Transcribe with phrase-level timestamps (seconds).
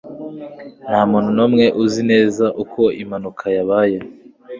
[0.89, 3.97] ntamuntu numwe uzi neza uko impanuka yabaye